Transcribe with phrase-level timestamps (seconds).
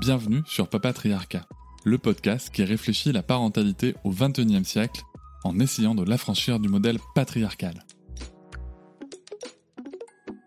[0.00, 1.46] Bienvenue sur Papatriarcat,
[1.84, 5.02] le podcast qui réfléchit la parentalité au XXIe siècle
[5.44, 7.84] en essayant de l'affranchir du modèle patriarcal.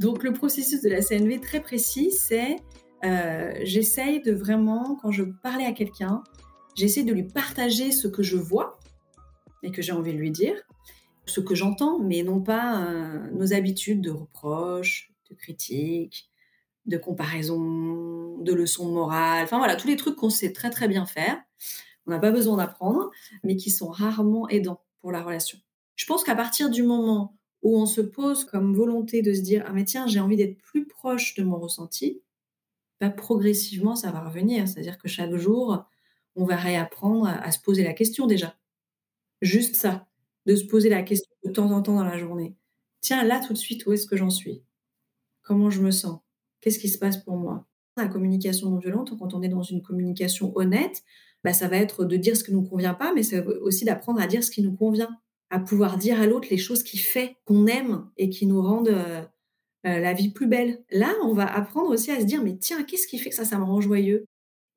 [0.00, 2.56] Donc le processus de la CNV très précis, c'est
[3.04, 6.24] euh, j'essaye de vraiment, quand je parlais à quelqu'un,
[6.74, 8.80] j'essaie de lui partager ce que je vois
[9.62, 10.56] et que j'ai envie de lui dire,
[11.24, 16.28] ce que j'entends, mais non pas euh, nos habitudes de reproches, de critiques,
[16.86, 21.06] de comparaison, de leçons morales, enfin voilà, tous les trucs qu'on sait très très bien
[21.06, 21.36] faire,
[22.06, 23.10] on n'a pas besoin d'apprendre,
[23.42, 25.58] mais qui sont rarement aidants pour la relation.
[25.96, 29.64] Je pense qu'à partir du moment où on se pose comme volonté de se dire
[29.66, 32.22] ah mais tiens j'ai envie d'être plus proche de mon ressenti,
[33.00, 35.84] bah, progressivement ça va revenir, c'est-à-dire que chaque jour
[36.36, 38.56] on va réapprendre à, se poser la question déjà,
[39.40, 40.06] juste ça,
[40.44, 42.54] de se poser la question de temps en temps dans la journée.
[43.00, 44.62] Tiens là tout de suite où est-ce que j'en suis?
[45.42, 46.20] Comment je me sens?
[46.66, 47.64] Qu'est-ce qui se passe pour moi?
[47.96, 51.04] La communication non violente, quand on est dans une communication honnête,
[51.44, 53.84] bah, ça va être de dire ce qui ne nous convient pas, mais c'est aussi
[53.84, 55.16] d'apprendre à dire ce qui nous convient,
[55.50, 58.88] à pouvoir dire à l'autre les choses qui fait qu'on aime et qui nous rendent
[58.88, 59.22] euh,
[59.86, 60.82] euh, la vie plus belle.
[60.90, 63.44] Là, on va apprendre aussi à se dire, mais tiens, qu'est-ce qui fait que ça,
[63.44, 64.24] ça me rend joyeux?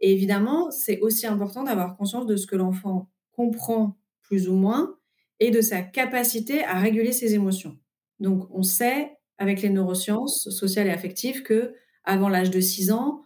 [0.00, 4.98] Et évidemment, c'est aussi important d'avoir conscience de ce que l'enfant comprend plus ou moins
[5.40, 7.78] et de sa capacité à réguler ses émotions.
[8.20, 13.24] Donc, on sait avec les neurosciences sociales et affectives que avant l'âge de 6 ans,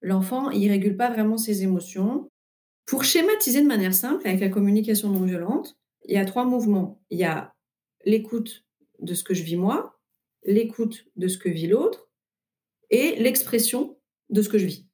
[0.00, 2.28] l'enfant il régule pas vraiment ses émotions.
[2.86, 7.00] Pour schématiser de manière simple avec la communication non violente, il y a trois mouvements.
[7.10, 7.54] Il y a
[8.04, 8.64] l'écoute
[9.00, 10.00] de ce que je vis moi,
[10.44, 12.08] l'écoute de ce que vit l'autre
[12.90, 13.98] et l'expression
[14.30, 14.86] de ce que je vis.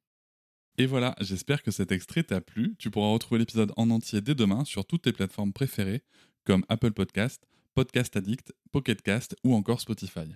[0.78, 2.77] Et voilà, j'espère que cet extrait t'a plu.
[2.78, 6.03] Tu pourras retrouver l'épisode en entier dès demain sur toutes tes plateformes préférées
[6.45, 10.27] comme Apple Podcast, Podcast Addict, Pocket Cast ou encore Spotify.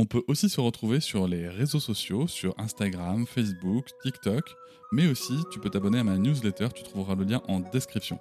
[0.00, 4.54] On peut aussi se retrouver sur les réseaux sociaux, sur Instagram, Facebook, TikTok,
[4.92, 8.20] mais aussi tu peux t'abonner à ma newsletter, tu trouveras le lien en description.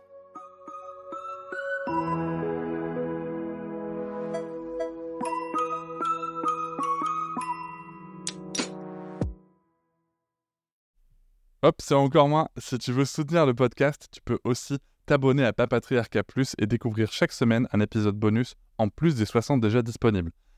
[11.61, 12.47] Hop, c'est encore moins.
[12.57, 17.11] Si tu veux soutenir le podcast, tu peux aussi t'abonner à Papatriarca Plus et découvrir
[17.11, 20.31] chaque semaine un épisode bonus en plus des 60 déjà disponibles